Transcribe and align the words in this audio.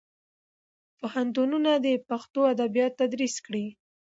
پوهنتونونه 0.99 1.71
دې 1.85 1.93
پښتو 2.09 2.39
ادبیات 2.53 2.93
تدریس 3.01 3.35
کړي. 3.45 3.65